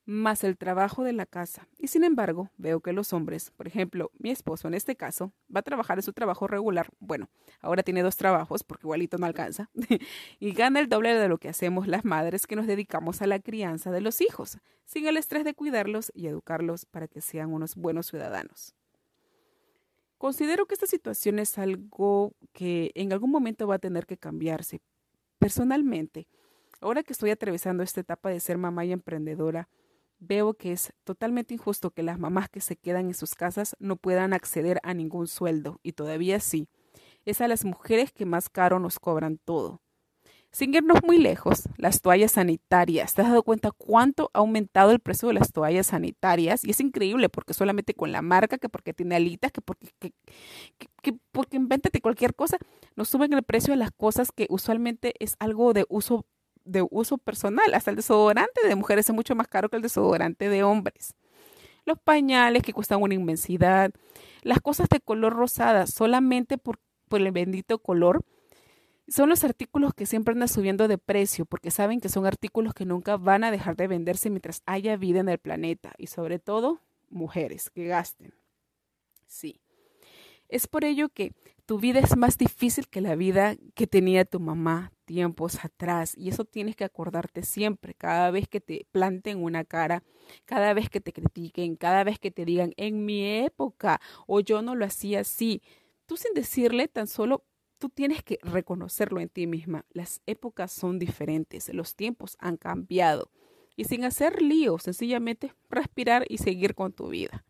[0.05, 1.67] más el trabajo de la casa.
[1.77, 5.59] Y sin embargo, veo que los hombres, por ejemplo, mi esposo en este caso, va
[5.59, 6.89] a trabajar en su trabajo regular.
[6.99, 7.29] Bueno,
[7.61, 9.69] ahora tiene dos trabajos porque igualito no alcanza.
[10.39, 13.39] y gana el doble de lo que hacemos las madres que nos dedicamos a la
[13.39, 17.75] crianza de los hijos, sin el estrés de cuidarlos y educarlos para que sean unos
[17.75, 18.75] buenos ciudadanos.
[20.17, 24.79] Considero que esta situación es algo que en algún momento va a tener que cambiarse.
[25.39, 26.27] Personalmente,
[26.79, 29.67] ahora que estoy atravesando esta etapa de ser mamá y emprendedora,
[30.21, 33.97] veo que es totalmente injusto que las mamás que se quedan en sus casas no
[33.97, 36.69] puedan acceder a ningún sueldo, y todavía sí.
[37.25, 39.81] Es a las mujeres que más caro nos cobran todo.
[40.53, 43.13] Sin irnos muy lejos, las toallas sanitarias.
[43.13, 46.65] ¿Te has dado cuenta cuánto ha aumentado el precio de las toallas sanitarias?
[46.65, 50.12] Y es increíble porque solamente con la marca, que porque tiene alitas, que porque, que,
[51.01, 52.57] que, porque invéntate cualquier cosa,
[52.97, 56.25] nos suben el precio de las cosas que usualmente es algo de uso
[56.65, 57.74] de uso personal.
[57.74, 61.15] Hasta el desodorante de mujeres es mucho más caro que el desodorante de hombres.
[61.86, 63.91] Los pañales que cuestan una inmensidad.
[64.43, 68.24] Las cosas de color rosada solamente por, por el bendito color.
[69.08, 72.86] Son los artículos que siempre andan subiendo de precio porque saben que son artículos que
[72.86, 76.80] nunca van a dejar de venderse mientras haya vida en el planeta y sobre todo
[77.10, 78.34] mujeres que gasten.
[79.26, 79.60] Sí.
[80.47, 81.34] Es por ello que
[81.71, 86.27] tu vida es más difícil que la vida que tenía tu mamá tiempos atrás y
[86.27, 90.03] eso tienes que acordarte siempre, cada vez que te planten una cara,
[90.43, 94.62] cada vez que te critiquen, cada vez que te digan en mi época o yo
[94.62, 95.62] no lo hacía así,
[96.07, 97.45] tú sin decirle tan solo
[97.77, 99.86] tú tienes que reconocerlo en ti misma.
[99.91, 103.31] Las épocas son diferentes, los tiempos han cambiado
[103.77, 107.45] y sin hacer lío, sencillamente respirar y seguir con tu vida.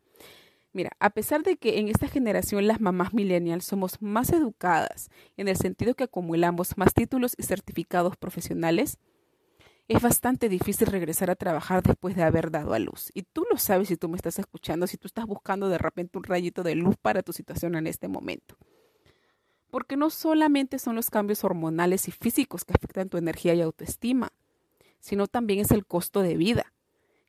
[0.72, 5.48] Mira, a pesar de que en esta generación las mamás millennials somos más educadas en
[5.48, 8.98] el sentido que acumulamos más títulos y certificados profesionales,
[9.88, 13.10] es bastante difícil regresar a trabajar después de haber dado a luz.
[13.12, 16.16] Y tú lo sabes si tú me estás escuchando, si tú estás buscando de repente
[16.16, 18.56] un rayito de luz para tu situación en este momento.
[19.70, 24.32] Porque no solamente son los cambios hormonales y físicos que afectan tu energía y autoestima,
[25.00, 26.72] sino también es el costo de vida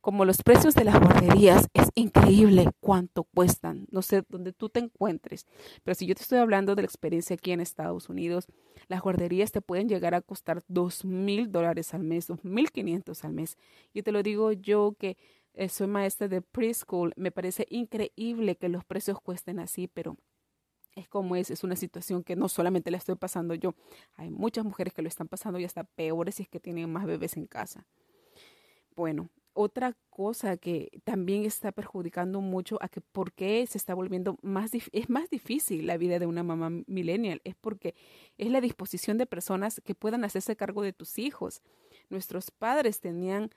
[0.03, 3.87] como los precios de las guarderías, es increíble cuánto cuestan.
[3.89, 5.47] No sé dónde tú te encuentres,
[5.85, 8.47] pero si yo te estoy hablando de la experiencia aquí en Estados Unidos,
[8.89, 13.23] las guarderías te pueden llegar a costar dos mil dólares al mes, dos mil quinientos
[13.23, 13.57] al mes.
[13.93, 15.15] Y te lo digo yo que
[15.53, 20.17] eh, soy maestra de preschool, me parece increíble que los precios cuesten así, pero
[20.97, 23.73] es como es, es una situación que no solamente la estoy pasando yo,
[24.15, 27.05] hay muchas mujeres que lo están pasando y hasta peores si es que tienen más
[27.05, 27.87] bebés en casa.
[28.97, 34.37] Bueno, otra cosa que también está perjudicando mucho a que por qué se está volviendo
[34.41, 37.95] más es más difícil la vida de una mamá millennial es porque
[38.37, 41.61] es la disposición de personas que puedan hacerse cargo de tus hijos.
[42.09, 43.49] Nuestros padres tenían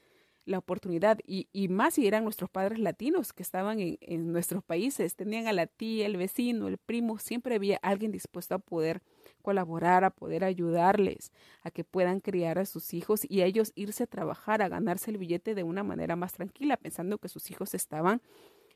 [0.45, 4.63] la oportunidad y, y más si eran nuestros padres latinos que estaban en, en nuestros
[4.63, 9.03] países, tenían a la tía, el vecino, el primo, siempre había alguien dispuesto a poder
[9.47, 11.31] colaborar, a poder ayudarles
[11.63, 15.13] a que puedan criar a sus hijos y a ellos irse a trabajar, a ganarse
[15.13, 18.21] el billete de una manera más tranquila, pensando que sus hijos estaban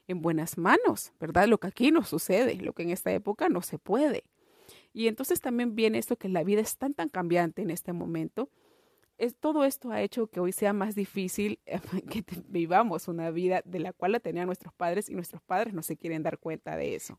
[0.06, 1.48] en buenas manos, ¿verdad?
[1.48, 4.22] Lo que aquí no sucede, lo que en esta época no se puede.
[4.92, 8.48] Y entonces también viene esto que la vida es tan tan cambiante en este momento.
[9.18, 11.58] Es, todo esto ha hecho que hoy sea más difícil
[12.08, 15.82] que vivamos una vida de la cual la tenían nuestros padres y nuestros padres no
[15.82, 17.18] se quieren dar cuenta de eso.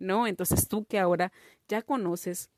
[0.00, 0.26] ¿No?
[0.26, 1.30] Entonces tú que ahora
[1.68, 2.50] ya conoces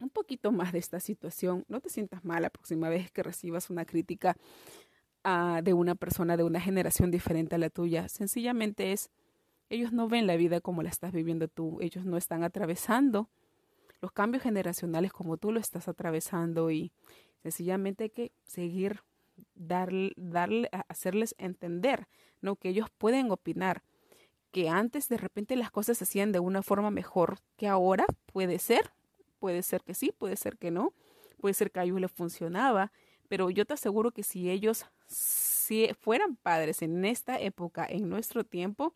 [0.00, 1.64] un poquito más de esta situación.
[1.68, 4.36] No te sientas mal la próxima vez que recibas una crítica
[5.24, 8.08] uh, de una persona de una generación diferente a la tuya.
[8.08, 9.10] Sencillamente es,
[9.70, 11.78] ellos no ven la vida como la estás viviendo tú.
[11.80, 13.28] Ellos no están atravesando
[14.00, 16.92] los cambios generacionales como tú lo estás atravesando y
[17.42, 19.00] sencillamente hay que seguir
[19.54, 22.06] darle, darle, hacerles entender,
[22.42, 22.56] ¿no?
[22.56, 23.82] Que ellos pueden opinar
[24.50, 28.58] que antes de repente las cosas se hacían de una forma mejor que ahora puede
[28.58, 28.92] ser
[29.38, 30.92] Puede ser que sí, puede ser que no,
[31.40, 32.92] puede ser que a ellos les funcionaba,
[33.28, 34.86] pero yo te aseguro que si ellos
[35.98, 38.94] fueran padres en esta época, en nuestro tiempo,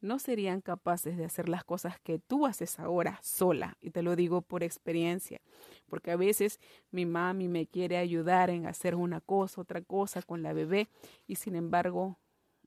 [0.00, 3.76] no serían capaces de hacer las cosas que tú haces ahora sola.
[3.80, 5.40] Y te lo digo por experiencia,
[5.88, 6.58] porque a veces
[6.90, 10.88] mi mami me quiere ayudar en hacer una cosa, otra cosa con la bebé,
[11.26, 12.18] y sin embargo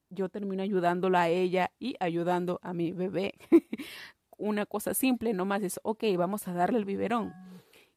[0.10, 3.34] yo termino ayudándola a ella y ayudando a mi bebé.
[4.38, 7.34] una cosa simple, nomás es, ok, vamos a darle el biberón.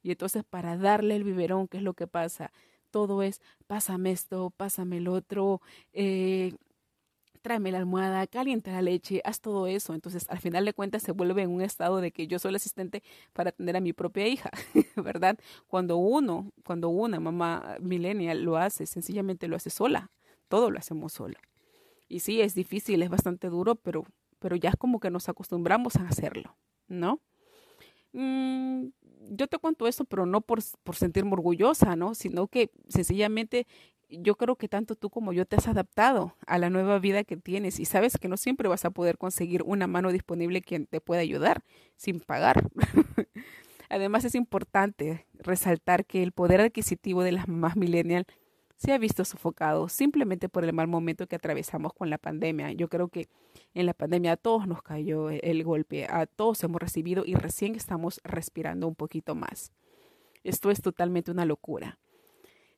[0.03, 2.53] Y entonces para darle el biberón, ¿qué es lo que pasa?
[2.96, 5.61] todo es pásame esto, pásame el otro,
[5.92, 6.55] eh,
[7.42, 9.92] tráeme la almohada, calienta la leche, haz todo eso.
[9.92, 12.57] Entonces, al final de cuentas, se vuelve en un estado de que yo soy el
[12.57, 13.03] asistente
[13.35, 14.51] para atender a mi propia hija,
[14.96, 15.38] ¿verdad?
[15.66, 20.11] Cuando uno, cuando una mamá millennial lo hace, sencillamente lo hace sola.
[20.49, 21.37] Todo lo hacemos solo.
[22.09, 24.07] Y sí, es difícil, es bastante duro, pero,
[24.38, 26.57] pero ya es como que nos acostumbramos a hacerlo,
[26.88, 27.20] ¿no?
[28.12, 28.88] Mm,
[29.31, 32.14] yo te cuento eso, pero no por, por sentirme orgullosa, ¿no?
[32.14, 33.66] Sino que sencillamente
[34.09, 37.37] yo creo que tanto tú como yo te has adaptado a la nueva vida que
[37.37, 41.01] tienes y sabes que no siempre vas a poder conseguir una mano disponible quien te
[41.01, 41.62] pueda ayudar
[41.96, 42.70] sin pagar.
[43.88, 48.27] Además es importante resaltar que el poder adquisitivo de las mamás millennial
[48.77, 52.73] se ha visto sofocado simplemente por el mal momento que atravesamos con la pandemia.
[52.73, 53.29] Yo creo que
[53.75, 57.75] en la pandemia a todos nos cayó el golpe, a todos hemos recibido y recién
[57.75, 59.73] estamos respirando un poquito más.
[60.45, 61.99] Esto es totalmente una locura.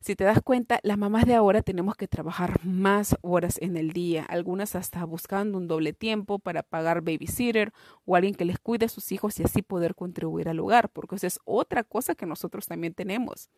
[0.01, 3.93] Si te das cuenta, las mamás de ahora tenemos que trabajar más horas en el
[3.93, 7.73] día, algunas hasta buscando un doble tiempo para pagar babysitter
[8.05, 11.17] o alguien que les cuide a sus hijos y así poder contribuir al hogar, porque
[11.17, 13.51] esa es otra cosa que nosotros también tenemos.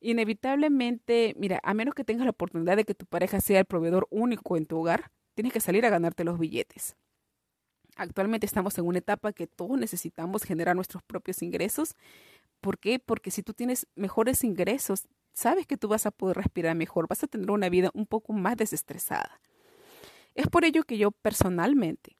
[0.00, 4.06] Inevitablemente, mira, a menos que tengas la oportunidad de que tu pareja sea el proveedor
[4.10, 6.96] único en tu hogar, tienes que salir a ganarte los billetes.
[7.96, 11.94] Actualmente estamos en una etapa que todos necesitamos generar nuestros propios ingresos.
[12.60, 12.98] ¿Por qué?
[12.98, 17.24] Porque si tú tienes mejores ingresos, sabes que tú vas a poder respirar mejor, vas
[17.24, 19.40] a tener una vida un poco más desestresada.
[20.34, 22.18] Es por ello que yo personalmente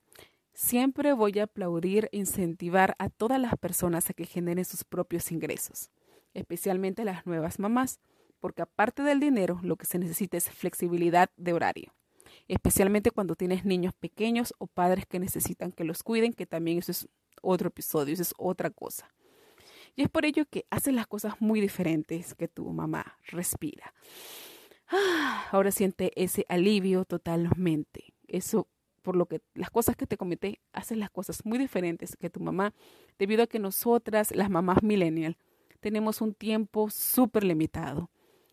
[0.55, 5.31] siempre voy a aplaudir e incentivar a todas las personas a que generen sus propios
[5.31, 5.91] ingresos,
[6.37, 8.01] especialmente las nuevas mamás,
[8.41, 11.95] porque aparte del dinero, lo que se necesita es flexibilidad de horario,
[12.49, 16.93] especialmente cuando tienes niños pequeños o padres que necesitan que los cuiden, que también eso
[16.93, 17.09] es
[17.43, 19.09] otro episodio, eso es otra cosa.
[19.95, 23.95] Y es por ello que haces las cosas muy diferentes que tu mamá respira.
[24.89, 28.15] Ah, ahora siente ese alivio totalmente.
[28.29, 28.69] Eso
[29.07, 32.41] por lo que las cosas que te comenté, haces las cosas muy diferentes que tu
[32.41, 32.75] mamá,
[33.21, 35.37] debido a que nosotras, las mamás millennial,
[35.87, 38.11] tenemos un tiempo súper limitado.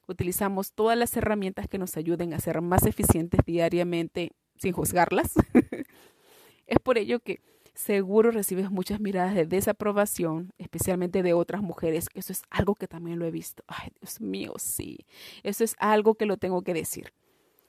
[0.08, 5.34] Utilizamos todas las herramientas que nos ayuden a ser más eficientes diariamente sin juzgarlas.
[6.68, 7.42] es por ello que
[7.74, 13.18] seguro recibes muchas miradas de desaprobación, especialmente de otras mujeres, eso es algo que también
[13.18, 13.64] lo he visto.
[13.66, 15.00] Ay, Dios mío, sí,
[15.42, 17.16] eso es algo que lo tengo que decir.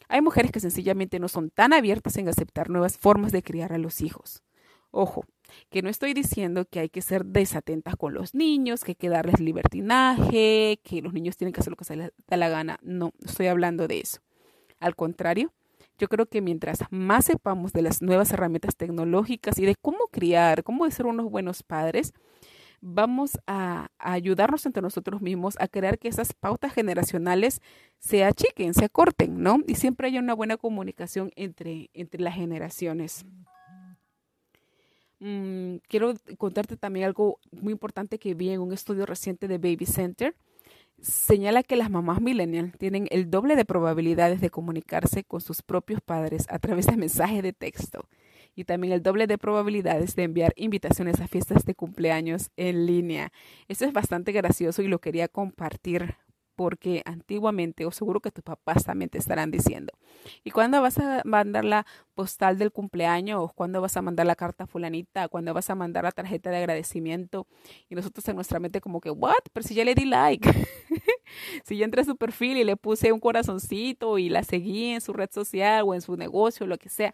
[0.09, 3.79] Hay mujeres que sencillamente no son tan abiertas en aceptar nuevas formas de criar a
[3.79, 4.43] los hijos.
[4.91, 5.25] Ojo,
[5.71, 9.09] que no estoy diciendo que hay que ser desatentas con los niños, que hay que
[9.09, 12.79] darles libertinaje, que los niños tienen que hacer lo que se les da la gana.
[12.83, 14.21] No, estoy hablando de eso.
[14.81, 15.53] Al contrario,
[15.99, 20.65] yo creo que mientras más sepamos de las nuevas herramientas tecnológicas y de cómo criar,
[20.65, 22.13] cómo ser unos buenos padres,
[22.81, 27.63] vamos a, ayudarnos entre nosotros mismos a crear que esas pautas generacionales
[27.99, 29.59] se achiquen, se acorten, ¿no?
[29.67, 33.25] Y siempre haya una buena comunicación entre, entre las generaciones.
[35.21, 39.87] Mm, quiero contarte también algo muy importante que vi en un estudio reciente de Baby
[39.87, 40.35] Center
[41.01, 46.01] señala que las mamás millennial tienen el doble de probabilidades de comunicarse con sus propios
[46.01, 48.09] padres a través de mensajes de texto
[48.55, 53.33] y también el doble de probabilidades de enviar invitaciones a fiestas de cumpleaños en línea.
[53.69, 56.17] Eso es bastante gracioso y lo quería compartir
[56.57, 59.93] porque antiguamente, o seguro que tus papás también te estarán diciendo,
[60.43, 63.41] ¿y cuándo vas a mandar la postal del cumpleaños?
[63.41, 65.29] ¿O cuándo vas a mandar la carta fulanita?
[65.29, 67.47] ¿Cuándo vas a mandar la tarjeta de agradecimiento?
[67.89, 69.35] Y nosotros en nuestra mente como que, ¿what?
[69.53, 70.49] Pero si ya le di like.
[71.65, 75.01] si yo entré a su perfil y le puse un corazoncito y la seguí en
[75.01, 77.13] su red social o en su negocio, lo que sea.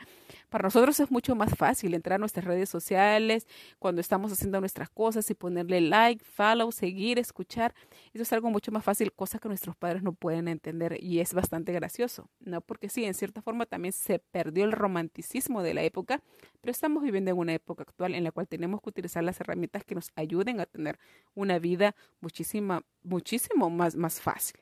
[0.48, 3.46] Para nosotros es mucho más fácil entrar a nuestras redes sociales
[3.78, 7.74] cuando estamos haciendo nuestras cosas y ponerle like, follow, seguir, escuchar.
[8.12, 11.34] Eso es algo mucho más fácil, cosa que nuestros padres no pueden entender y es
[11.34, 12.60] bastante gracioso, ¿no?
[12.60, 16.22] Porque sí, en cierta forma también se perdió el romanticismo de la época,
[16.60, 19.84] pero estamos viviendo en una época actual en la cual tenemos que utilizar las herramientas
[19.84, 20.98] que nos ayuden a tener
[21.34, 24.60] una vida muchísima, muchísimo más, más fácil.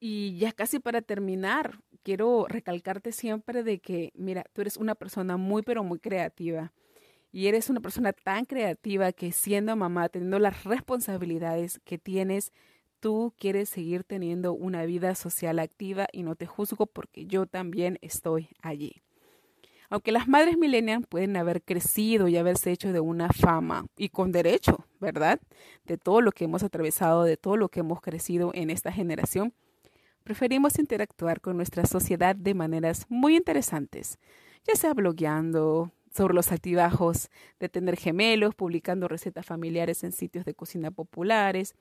[0.00, 5.36] Y ya casi para terminar, quiero recalcarte siempre de que, mira, tú eres una persona
[5.36, 6.72] muy, pero muy creativa.
[7.32, 12.52] Y eres una persona tan creativa que siendo mamá, teniendo las responsabilidades que tienes,
[13.00, 17.98] tú quieres seguir teniendo una vida social activa y no te juzgo porque yo también
[18.00, 19.02] estoy allí.
[19.90, 24.32] Aunque las madres millennials pueden haber crecido y haberse hecho de una fama y con
[24.32, 25.40] derecho, ¿verdad?
[25.86, 29.54] De todo lo que hemos atravesado, de todo lo que hemos crecido en esta generación,
[30.24, 34.18] preferimos interactuar con nuestra sociedad de maneras muy interesantes,
[34.66, 40.54] ya sea blogueando sobre los altibajos de tener gemelos, publicando recetas familiares en sitios de
[40.54, 41.74] cocina populares,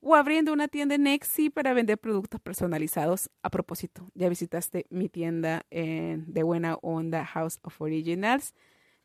[0.00, 3.30] o abriendo una tienda en Etsy para vender productos personalizados.
[3.42, 8.54] A propósito, ya visitaste mi tienda en de buena onda House of Originals.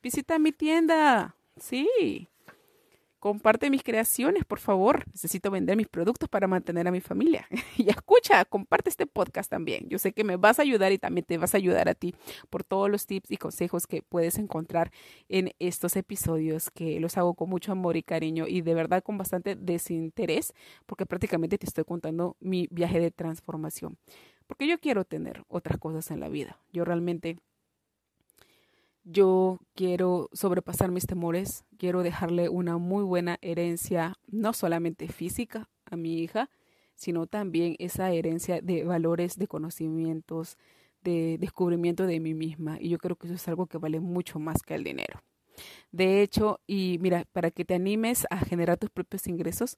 [0.01, 1.35] Visita mi tienda.
[1.57, 2.27] Sí.
[3.21, 5.05] Comparte mis creaciones, por favor.
[5.11, 7.47] Necesito vender mis productos para mantener a mi familia.
[7.77, 9.87] y escucha, comparte este podcast también.
[9.89, 12.15] Yo sé que me vas a ayudar y también te vas a ayudar a ti
[12.49, 14.91] por todos los tips y consejos que puedes encontrar
[15.29, 19.19] en estos episodios que los hago con mucho amor y cariño y de verdad con
[19.19, 20.55] bastante desinterés
[20.87, 23.99] porque prácticamente te estoy contando mi viaje de transformación.
[24.47, 26.57] Porque yo quiero tener otras cosas en la vida.
[26.73, 27.37] Yo realmente
[29.03, 35.95] yo quiero sobrepasar mis temores, quiero dejarle una muy buena herencia, no solamente física a
[35.95, 36.49] mi hija,
[36.95, 40.57] sino también esa herencia de valores, de conocimientos,
[41.03, 42.77] de descubrimiento de mí misma.
[42.79, 45.21] Y yo creo que eso es algo que vale mucho más que el dinero.
[45.91, 49.77] De hecho, y mira, para que te animes a generar tus propios ingresos,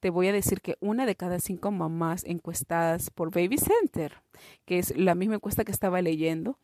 [0.00, 4.22] te voy a decir que una de cada cinco mamás encuestadas por Baby Center,
[4.64, 6.58] que es la misma encuesta que estaba leyendo,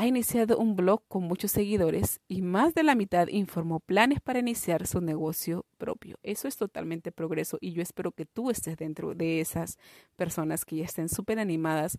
[0.00, 4.38] ha iniciado un blog con muchos seguidores y más de la mitad informó planes para
[4.38, 6.18] iniciar su negocio propio.
[6.22, 9.76] Eso es totalmente progreso y yo espero que tú estés dentro de esas
[10.16, 11.98] personas que ya estén súper animadas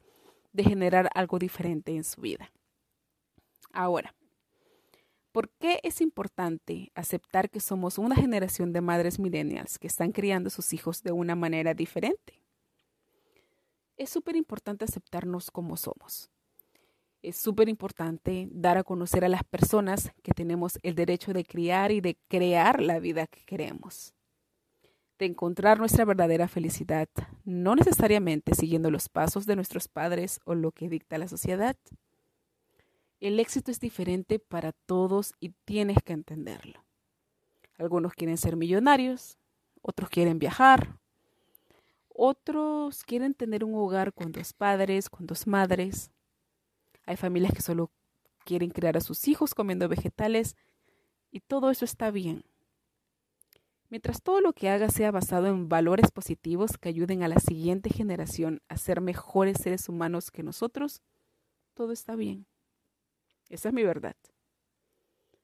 [0.52, 2.52] de generar algo diferente en su vida.
[3.72, 4.16] Ahora,
[5.32, 10.48] ¿por qué es importante aceptar que somos una generación de madres millennials que están criando
[10.48, 12.42] a sus hijos de una manera diferente?
[13.96, 16.32] Es súper importante aceptarnos como somos
[17.22, 21.92] es súper importante dar a conocer a las personas que tenemos el derecho de criar
[21.92, 24.14] y de crear la vida que queremos,
[25.20, 27.08] de encontrar nuestra verdadera felicidad,
[27.46, 31.76] no necesariamente siguiendo los pasos de nuestros padres o lo que dicta la sociedad.
[33.20, 36.84] El éxito es diferente para todos y tienes que entenderlo.
[37.78, 39.38] Algunos quieren ser millonarios,
[39.84, 40.98] otros quieren viajar,
[42.14, 46.12] otros quieren tener un hogar con dos padres, con dos madres,
[47.06, 47.92] hay familias que solo
[48.46, 50.56] quieren criar a sus hijos comiendo vegetales
[51.32, 52.44] y todo eso está bien.
[53.90, 57.90] Mientras todo lo que haga sea basado en valores positivos que ayuden a la siguiente
[57.90, 61.02] generación a ser mejores seres humanos que nosotros,
[61.74, 62.46] todo está bien.
[63.50, 64.16] Esa es mi verdad.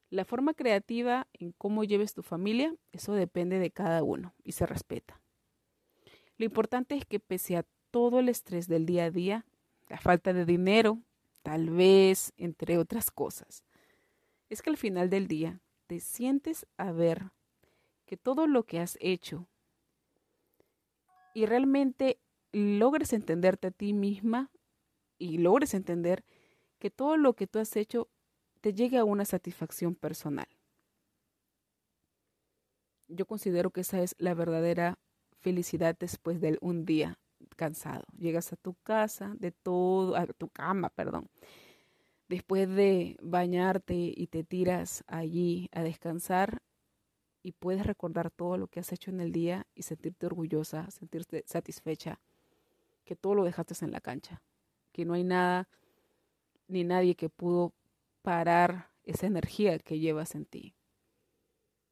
[0.09, 4.65] La forma creativa en cómo lleves tu familia, eso depende de cada uno y se
[4.65, 5.21] respeta.
[6.37, 9.45] Lo importante es que pese a todo el estrés del día a día,
[9.89, 11.01] la falta de dinero,
[11.47, 13.63] tal vez, entre otras cosas,
[14.49, 17.31] es que al final del día te sientes a ver
[18.05, 19.47] que todo lo que has hecho
[21.33, 22.19] y realmente
[22.51, 24.51] logres entenderte a ti misma
[25.17, 26.25] y logres entender
[26.79, 28.09] que todo lo que tú has hecho
[28.59, 30.49] te llegue a una satisfacción personal.
[33.07, 34.99] Yo considero que esa es la verdadera
[35.39, 37.17] felicidad después de un día
[37.57, 38.05] cansado.
[38.17, 41.29] Llegas a tu casa, de todo, a tu cama, perdón.
[42.29, 46.61] Después de bañarte y te tiras allí a descansar
[47.43, 51.43] y puedes recordar todo lo que has hecho en el día y sentirte orgullosa, sentirte
[51.45, 52.21] satisfecha,
[53.03, 54.41] que todo lo dejaste en la cancha,
[54.91, 55.69] que no hay nada
[56.67, 57.73] ni nadie que pudo
[58.21, 60.75] parar esa energía que llevas en ti.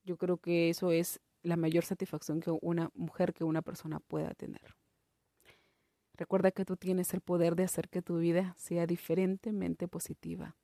[0.04, 4.34] Yo creo que eso es la mayor satisfacción que una mujer, que una persona pueda
[4.34, 4.76] tener.
[6.18, 10.56] Recuerda que tú tienes el poder de hacer que tu vida sea diferentemente positiva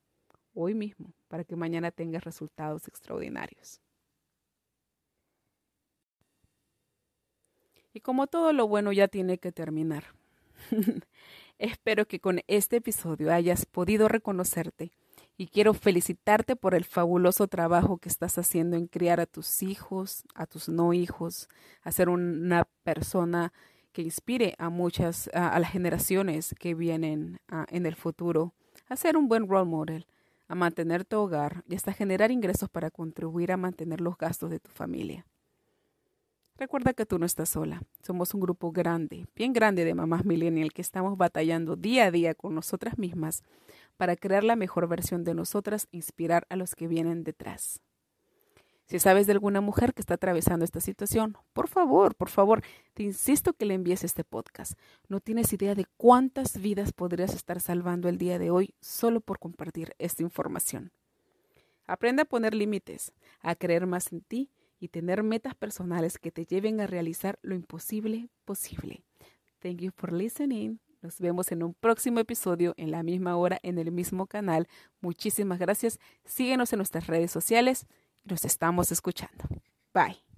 [0.54, 3.82] hoy mismo para que mañana tengas resultados extraordinarios.
[7.93, 10.06] Y como todo lo bueno ya tiene que terminar,
[11.60, 14.91] espero que con este episodio hayas podido reconocerte
[15.38, 20.24] y quiero felicitarte por el fabuloso trabajo que estás haciendo en criar a tus hijos,
[20.36, 21.49] a tus no hijos,
[21.82, 23.52] a ser una persona
[23.92, 27.39] que inspire a muchas, a, las generaciones que vienen
[27.70, 28.54] en el futuro
[28.89, 30.08] a ser un buen role model,
[30.48, 34.60] a mantener tu hogar y hasta generar ingresos para contribuir a mantener los gastos de
[34.60, 35.26] tu familia.
[36.58, 37.82] Recuerda que tú no estás sola.
[38.04, 42.36] Somos un grupo grande, bien grande de mamás millennial que estamos batallando día a día
[42.36, 43.44] con nosotras mismas
[43.98, 47.82] para crear la mejor versión de nosotras e inspirar a los que vienen detrás.
[48.92, 52.62] Si sabes de alguna mujer que está atravesando esta situación, por favor, por favor,
[52.94, 54.74] te insisto que le envíes este podcast.
[55.08, 59.39] No tienes idea de cuántas vidas podrías estar salvando el día de hoy solo por
[59.39, 60.92] compartir esta información.
[61.86, 66.44] Aprende a poner límites, a creer más en ti y tener metas personales que te
[66.44, 69.06] lleven a realizar lo imposible posible.
[69.62, 70.82] Thank you for listening.
[71.02, 74.68] Nos vemos en un próximo episodio en la misma hora en el mismo canal.
[75.00, 75.98] Muchísimas gracias.
[76.26, 77.88] Síguenos en nuestras redes sociales
[78.26, 79.44] nos estamos escuchando.
[79.94, 80.31] Bye.